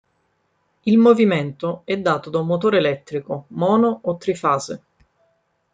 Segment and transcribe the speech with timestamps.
[0.85, 4.83] Il movimento è dato da un motore elettrico, mono o trifase.